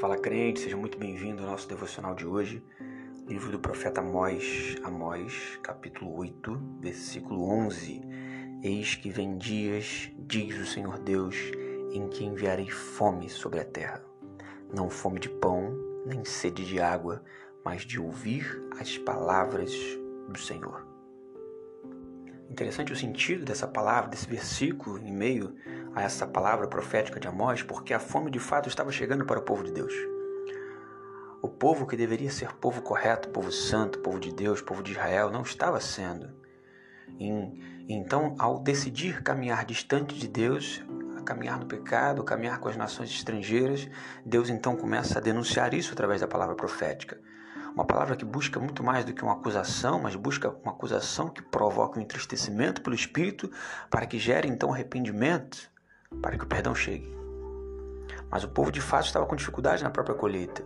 Fala 0.00 0.16
crente, 0.16 0.60
seja 0.60 0.76
muito 0.76 0.96
bem-vindo 0.96 1.42
ao 1.42 1.50
nosso 1.50 1.68
devocional 1.68 2.14
de 2.14 2.24
hoje, 2.24 2.62
livro 3.26 3.50
do 3.50 3.58
profeta 3.58 4.00
Amós, 4.00 4.76
Amós, 4.84 5.58
capítulo 5.60 6.16
8, 6.18 6.78
versículo 6.80 7.42
11. 7.42 8.00
Eis 8.62 8.94
que 8.94 9.10
vem 9.10 9.36
dias, 9.36 10.08
diz 10.16 10.56
o 10.56 10.64
Senhor 10.64 11.00
Deus, 11.00 11.34
em 11.90 12.08
que 12.08 12.24
enviarei 12.24 12.70
fome 12.70 13.28
sobre 13.28 13.58
a 13.58 13.64
terra. 13.64 14.00
Não 14.72 14.88
fome 14.88 15.18
de 15.18 15.28
pão, 15.28 15.76
nem 16.06 16.24
sede 16.24 16.64
de 16.64 16.80
água, 16.80 17.20
mas 17.64 17.82
de 17.82 18.00
ouvir 18.00 18.68
as 18.78 18.96
palavras 18.98 19.72
do 20.28 20.38
Senhor. 20.38 20.86
Interessante 22.58 22.92
o 22.92 22.96
sentido 22.96 23.44
dessa 23.44 23.68
palavra, 23.68 24.10
desse 24.10 24.26
versículo 24.26 24.98
em 24.98 25.12
meio 25.12 25.54
a 25.94 26.02
essa 26.02 26.26
palavra 26.26 26.66
profética 26.66 27.20
de 27.20 27.28
Amós, 27.28 27.62
porque 27.62 27.94
a 27.94 28.00
fome 28.00 28.32
de 28.32 28.40
fato 28.40 28.68
estava 28.68 28.90
chegando 28.90 29.24
para 29.24 29.38
o 29.38 29.42
povo 29.42 29.62
de 29.62 29.70
Deus. 29.70 29.94
O 31.40 31.46
povo 31.46 31.86
que 31.86 31.96
deveria 31.96 32.32
ser 32.32 32.52
povo 32.56 32.82
correto, 32.82 33.28
povo 33.28 33.52
santo, 33.52 34.00
povo 34.00 34.18
de 34.18 34.34
Deus, 34.34 34.60
povo 34.60 34.82
de 34.82 34.90
Israel, 34.90 35.30
não 35.30 35.42
estava 35.42 35.78
sendo. 35.78 36.34
Então, 37.88 38.34
ao 38.40 38.58
decidir 38.58 39.22
caminhar 39.22 39.64
distante 39.64 40.16
de 40.16 40.26
Deus, 40.26 40.82
caminhar 41.24 41.60
no 41.60 41.66
pecado, 41.66 42.24
caminhar 42.24 42.58
com 42.58 42.68
as 42.68 42.76
nações 42.76 43.10
estrangeiras, 43.10 43.88
Deus 44.26 44.50
então 44.50 44.74
começa 44.74 45.20
a 45.20 45.22
denunciar 45.22 45.74
isso 45.74 45.92
através 45.92 46.22
da 46.22 46.26
palavra 46.26 46.56
profética. 46.56 47.20
Uma 47.74 47.84
palavra 47.84 48.16
que 48.16 48.24
busca 48.24 48.58
muito 48.58 48.82
mais 48.82 49.04
do 49.04 49.12
que 49.12 49.22
uma 49.22 49.34
acusação, 49.34 50.00
mas 50.00 50.16
busca 50.16 50.50
uma 50.62 50.72
acusação 50.72 51.28
que 51.28 51.42
provoca 51.42 51.98
um 51.98 52.02
entristecimento 52.02 52.82
pelo 52.82 52.94
Espírito 52.94 53.50
para 53.90 54.06
que 54.06 54.18
gere 54.18 54.48
então 54.48 54.72
arrependimento, 54.72 55.70
para 56.20 56.36
que 56.36 56.44
o 56.44 56.48
perdão 56.48 56.74
chegue. 56.74 57.16
Mas 58.30 58.44
o 58.44 58.48
povo 58.48 58.70
de 58.70 58.80
fato 58.80 59.06
estava 59.06 59.26
com 59.26 59.36
dificuldade 59.36 59.82
na 59.82 59.90
própria 59.90 60.16
colheita. 60.16 60.64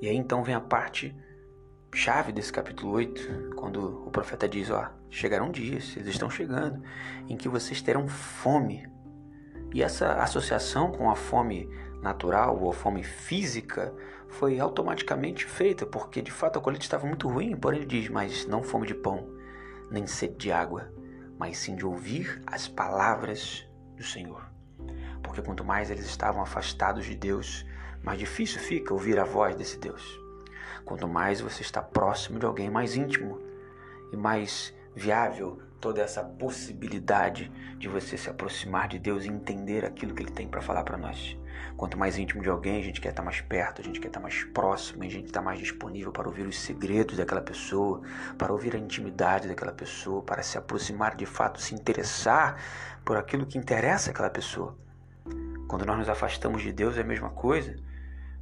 E 0.00 0.08
aí 0.08 0.16
então 0.16 0.44
vem 0.44 0.54
a 0.54 0.60
parte 0.60 1.16
chave 1.94 2.30
desse 2.30 2.52
capítulo 2.52 2.92
8, 2.92 3.54
quando 3.56 4.06
o 4.06 4.10
profeta 4.10 4.48
diz: 4.48 4.70
Ó, 4.70 4.88
chegarão 5.08 5.50
dias, 5.50 5.96
eles 5.96 6.08
estão 6.08 6.28
chegando, 6.28 6.82
em 7.28 7.36
que 7.36 7.48
vocês 7.48 7.80
terão 7.80 8.06
fome. 8.06 8.86
E 9.72 9.82
essa 9.82 10.14
associação 10.14 10.92
com 10.92 11.10
a 11.10 11.16
fome 11.16 11.68
natural 12.02 12.58
ou 12.60 12.70
a 12.70 12.74
fome 12.74 13.02
física 13.02 13.92
foi 14.28 14.60
automaticamente 14.60 15.46
feita, 15.46 15.86
porque 15.86 16.20
de 16.20 16.30
fato 16.30 16.58
a 16.58 16.62
colheita 16.62 16.84
estava 16.84 17.06
muito 17.06 17.28
ruim, 17.28 17.56
porém 17.56 17.80
ele 17.80 17.86
diz: 17.86 18.08
Mas 18.08 18.46
não 18.46 18.62
fome 18.62 18.86
de 18.86 18.94
pão, 18.94 19.28
nem 19.90 20.06
sede 20.06 20.36
de 20.36 20.52
água, 20.52 20.92
mas 21.38 21.58
sim 21.58 21.74
de 21.74 21.86
ouvir 21.86 22.42
as 22.46 22.68
palavras 22.68 23.66
do 23.96 24.02
Senhor. 24.02 24.44
Porque 25.22 25.42
quanto 25.42 25.64
mais 25.64 25.90
eles 25.90 26.06
estavam 26.06 26.42
afastados 26.42 27.06
de 27.06 27.16
Deus, 27.16 27.64
mais 28.02 28.18
difícil 28.18 28.60
fica 28.60 28.92
ouvir 28.92 29.18
a 29.18 29.24
voz 29.24 29.56
desse 29.56 29.78
Deus. 29.78 30.20
Quanto 30.84 31.08
mais 31.08 31.40
você 31.40 31.62
está 31.62 31.82
próximo 31.82 32.38
de 32.38 32.46
alguém 32.46 32.70
mais 32.70 32.96
íntimo 32.96 33.40
e 34.12 34.16
mais 34.16 34.72
viável 34.96 35.60
toda 35.78 36.00
essa 36.00 36.24
possibilidade 36.24 37.52
de 37.78 37.86
você 37.86 38.16
se 38.16 38.30
aproximar 38.30 38.88
de 38.88 38.98
Deus 38.98 39.24
e 39.24 39.28
entender 39.28 39.84
aquilo 39.84 40.14
que 40.14 40.22
Ele 40.22 40.32
tem 40.32 40.48
para 40.48 40.62
falar 40.62 40.82
para 40.82 40.96
nós. 40.96 41.38
Quanto 41.76 41.98
mais 41.98 42.16
íntimo 42.16 42.42
de 42.42 42.48
alguém, 42.48 42.78
a 42.78 42.82
gente 42.82 43.00
quer 43.00 43.10
estar 43.10 43.22
mais 43.22 43.42
perto, 43.42 43.82
a 43.82 43.84
gente 43.84 44.00
quer 44.00 44.08
estar 44.08 44.20
mais 44.20 44.42
próximo, 44.44 45.04
a 45.04 45.08
gente 45.08 45.26
está 45.26 45.42
mais 45.42 45.58
disponível 45.58 46.10
para 46.10 46.26
ouvir 46.26 46.46
os 46.46 46.58
segredos 46.58 47.18
daquela 47.18 47.42
pessoa, 47.42 48.00
para 48.38 48.52
ouvir 48.52 48.74
a 48.74 48.78
intimidade 48.78 49.46
daquela 49.46 49.72
pessoa, 49.72 50.22
para 50.22 50.42
se 50.42 50.56
aproximar 50.56 51.14
de 51.14 51.26
fato, 51.26 51.60
se 51.60 51.74
interessar 51.74 52.56
por 53.04 53.18
aquilo 53.18 53.44
que 53.44 53.58
interessa 53.58 54.10
àquela 54.10 54.30
pessoa. 54.30 54.76
Quando 55.68 55.84
nós 55.84 55.98
nos 55.98 56.08
afastamos 56.08 56.62
de 56.62 56.72
Deus 56.72 56.96
é 56.96 57.02
a 57.02 57.04
mesma 57.04 57.30
coisa. 57.30 57.76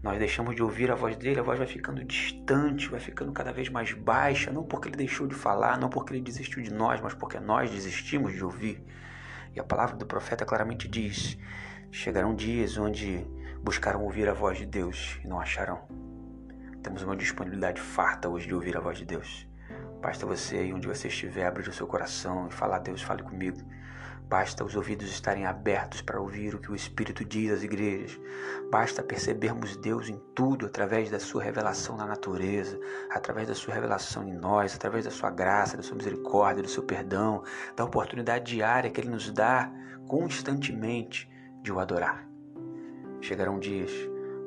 Nós 0.05 0.19
deixamos 0.19 0.55
de 0.55 0.63
ouvir 0.63 0.91
a 0.91 0.95
voz 0.95 1.17
dele, 1.17 1.41
a 1.41 1.43
voz 1.43 1.57
vai 1.57 1.67
ficando 1.67 2.05
distante, 2.05 2.91
vai 2.91 3.01
ficando 3.01 3.33
cada 3.33 3.51
vez 3.51 3.71
mais 3.71 3.91
baixa, 3.95 4.53
não 4.53 4.63
porque 4.63 4.89
ele 4.89 4.99
deixou 4.99 5.27
de 5.27 5.35
falar, 5.35 5.79
não 5.79 5.89
porque 5.89 6.13
ele 6.13 6.21
desistiu 6.21 6.63
de 6.63 6.71
nós, 6.71 7.01
mas 7.01 7.15
porque 7.15 7.41
nós 7.41 7.71
desistimos 7.71 8.35
de 8.35 8.45
ouvir. 8.45 8.85
E 9.55 9.59
a 9.59 9.65
palavra 9.65 9.97
do 9.97 10.05
profeta 10.05 10.45
claramente 10.45 10.87
diz: 10.87 11.39
chegarão 11.91 12.35
dias 12.35 12.77
onde 12.77 13.27
buscaram 13.63 14.05
ouvir 14.05 14.29
a 14.29 14.35
voz 14.35 14.59
de 14.59 14.67
Deus 14.67 15.19
e 15.25 15.27
não 15.27 15.41
acharão. 15.41 15.89
Temos 16.83 17.03
uma 17.03 17.17
disponibilidade 17.17 17.81
farta 17.81 18.29
hoje 18.29 18.47
de 18.47 18.55
ouvir 18.55 18.77
a 18.77 18.81
voz 18.81 18.99
de 18.99 19.07
Deus. 19.07 19.49
Basta 20.03 20.27
você 20.27 20.59
aí 20.59 20.75
onde 20.75 20.87
você 20.87 21.09
estiver 21.09 21.47
abrir 21.47 21.67
o 21.67 21.73
seu 21.73 21.87
coração 21.87 22.47
e 22.47 22.53
falar: 22.53 22.81
Deus, 22.81 23.01
fale 23.01 23.23
comigo. 23.23 23.57
Basta 24.29 24.65
os 24.65 24.75
ouvidos 24.75 25.11
estarem 25.11 25.45
abertos 25.45 26.01
para 26.01 26.21
ouvir 26.21 26.55
o 26.55 26.59
que 26.59 26.73
o 26.73 26.75
Espírito 26.75 27.25
diz 27.25 27.53
às 27.53 27.63
igrejas. 27.63 28.19
Basta 28.71 29.03
percebermos 29.03 29.77
Deus 29.77 30.09
em 30.09 30.19
tudo 30.35 30.67
através 30.67 31.11
da 31.11 31.21
sua 31.21 31.43
revelação 31.43 31.97
na 31.97 32.07
natureza, 32.07 32.81
através 33.11 33.49
da 33.49 33.55
sua 33.55 33.75
revelação 33.75 34.27
em 34.27 34.33
nós, 34.33 34.75
através 34.75 35.05
da 35.05 35.11
sua 35.11 35.31
graça, 35.31 35.77
da 35.77 35.83
sua 35.83 35.97
misericórdia, 35.97 36.63
do 36.63 36.69
seu 36.69 36.83
perdão, 36.83 37.45
da 37.77 37.85
oportunidade 37.85 38.53
diária 38.53 38.91
que 38.91 39.01
Ele 39.01 39.11
nos 39.11 39.31
dá 39.31 39.71
constantemente 40.09 41.31
de 41.63 41.71
o 41.71 41.79
adorar. 41.79 42.27
Chegarão 43.21 43.59
dias 43.59 43.93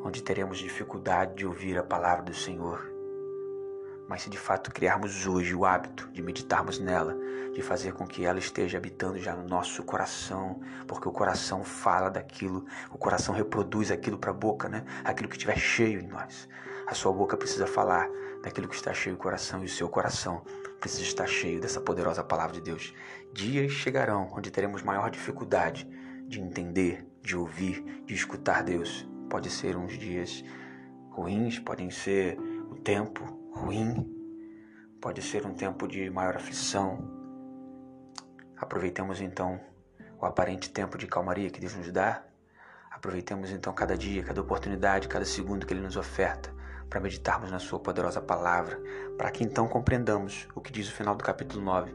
onde 0.04 0.24
teremos 0.24 0.58
dificuldade 0.58 1.36
de 1.36 1.46
ouvir 1.46 1.78
a 1.78 1.84
palavra 1.84 2.24
do 2.24 2.34
Senhor 2.34 2.97
mas 4.08 4.22
se 4.22 4.30
de 4.30 4.38
fato 4.38 4.72
criarmos 4.72 5.28
hoje 5.28 5.54
o 5.54 5.66
hábito 5.66 6.10
de 6.14 6.22
meditarmos 6.22 6.80
nela, 6.80 7.16
de 7.54 7.62
fazer 7.62 7.94
com 7.94 8.08
que 8.08 8.26
ela 8.26 8.40
esteja 8.40 8.78
habitando 8.78 9.18
já 9.18 9.36
no 9.36 9.48
nosso 9.48 9.84
coração, 9.84 10.62
porque 10.88 11.08
o 11.08 11.12
coração 11.12 11.64
fala 11.64 12.10
daquilo, 12.10 12.66
o 12.92 12.98
coração 12.98 13.36
reproduz 13.36 13.92
aquilo 13.92 14.18
para 14.18 14.32
a 14.32 14.34
boca, 14.34 14.70
né? 14.70 14.86
Aquilo 15.04 15.28
que 15.28 15.36
estiver 15.36 15.58
cheio 15.58 16.00
em 16.00 16.08
nós. 16.08 16.48
A 16.88 16.94
sua 16.94 17.12
boca 17.12 17.36
precisa 17.36 17.68
falar 17.68 18.10
daquilo 18.42 18.68
que 18.68 18.76
está 18.76 18.94
cheio 18.94 19.16
o 19.16 19.20
coração 19.20 19.62
e 19.62 19.66
o 19.66 19.70
seu 19.70 19.90
coração 19.90 20.42
precisa 20.80 21.04
estar 21.04 21.28
cheio 21.28 21.60
dessa 21.60 21.82
poderosa 21.82 22.24
palavra 22.24 22.54
de 22.54 22.62
Deus. 22.62 22.94
Dias 23.34 23.72
chegarão 23.72 24.32
onde 24.32 24.52
teremos 24.52 24.84
maior 24.84 25.10
dificuldade 25.10 25.88
de 26.28 26.40
entender, 26.40 27.06
de 27.22 27.36
ouvir, 27.36 28.04
de 28.06 28.14
escutar 28.14 28.64
Deus. 28.64 29.08
Pode 29.30 29.50
ser 29.50 29.76
uns 29.76 29.98
dias 29.98 30.44
ruins, 31.12 31.60
podem 31.60 31.90
ser 31.90 32.38
o 32.70 32.76
tempo, 32.76 33.47
ruim, 33.58 34.06
pode 35.02 35.22
ser 35.22 35.46
um 35.46 35.54
tempo 35.54 35.88
de 35.88 36.10
maior 36.10 36.36
aflição. 36.36 37.00
Aproveitemos 38.56 39.20
então 39.20 39.60
o 40.20 40.26
aparente 40.26 40.70
tempo 40.70 40.98
de 40.98 41.08
calmaria 41.08 41.50
que 41.50 41.60
Deus 41.60 41.76
nos 41.76 41.92
dá. 41.92 42.24
Aproveitemos 42.92 43.52
então 43.52 43.74
cada 43.74 43.98
dia, 43.98 44.24
cada 44.24 44.42
oportunidade, 44.42 45.08
cada 45.08 45.26
segundo 45.26 45.66
que 45.66 45.74
Ele 45.74 45.82
nos 45.82 45.98
oferta 45.98 46.54
para 46.90 47.00
meditarmos 47.00 47.52
na 47.52 47.60
Sua 47.60 47.80
poderosa 47.80 48.22
palavra, 48.22 48.82
para 49.18 49.30
que 49.32 49.44
então 49.44 49.68
compreendamos 49.68 50.48
o 50.56 50.62
que 50.62 50.72
diz 50.72 50.88
o 50.88 50.94
final 50.94 51.16
do 51.16 51.24
capítulo 51.24 51.64
9, 51.64 51.94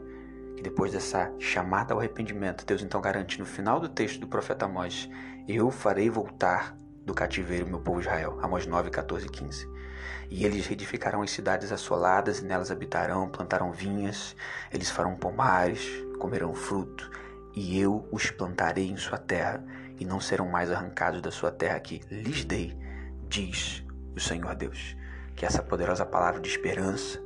que 0.55 0.61
depois 0.61 0.91
dessa 0.91 1.33
chamada 1.39 1.93
ao 1.93 1.99
arrependimento, 1.99 2.65
Deus 2.65 2.81
então 2.81 3.01
garante 3.01 3.39
no 3.39 3.45
final 3.45 3.79
do 3.79 3.89
texto 3.89 4.19
do 4.19 4.27
profeta 4.27 4.65
Amós: 4.65 5.09
Eu 5.47 5.71
farei 5.71 6.09
voltar 6.09 6.77
do 7.05 7.13
cativeiro 7.13 7.67
meu 7.67 7.79
povo 7.79 7.99
Israel. 7.99 8.39
Amós 8.41 8.65
9, 8.65 8.89
14 8.89 9.25
e 9.25 9.29
15. 9.29 9.69
E 10.29 10.45
eles 10.45 10.69
edificarão 10.71 11.21
as 11.21 11.31
cidades 11.31 11.71
assoladas, 11.71 12.39
e 12.39 12.45
nelas 12.45 12.71
habitarão, 12.71 13.29
plantarão 13.29 13.71
vinhas, 13.71 14.35
eles 14.71 14.89
farão 14.89 15.15
pomares, 15.15 15.87
comerão 16.17 16.53
fruto, 16.53 17.09
e 17.53 17.79
eu 17.79 18.07
os 18.11 18.31
plantarei 18.31 18.89
em 18.89 18.97
sua 18.97 19.17
terra, 19.17 19.63
e 19.99 20.05
não 20.05 20.19
serão 20.19 20.47
mais 20.47 20.71
arrancados 20.71 21.21
da 21.21 21.31
sua 21.31 21.51
terra 21.51 21.79
que 21.79 22.01
lhes 22.09 22.43
dei, 22.45 22.75
diz 23.27 23.85
o 24.15 24.19
Senhor 24.19 24.55
Deus. 24.55 24.95
Que 25.35 25.45
essa 25.45 25.61
poderosa 25.61 26.05
palavra 26.05 26.39
de 26.39 26.49
esperança, 26.49 27.21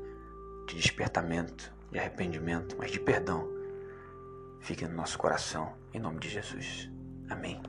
de 0.68 0.76
despertamento, 0.76 1.72
de 1.92 2.00
arrependimento, 2.00 2.76
mas 2.78 2.92
de 2.92 3.00
perdão, 3.00 3.48
fique 4.60 4.86
no 4.86 4.96
nosso 4.96 5.18
coração, 5.18 5.74
em 5.94 6.00
nome 6.00 6.20
de 6.20 6.30
Jesus. 6.30 6.90
Amém. 7.30 7.62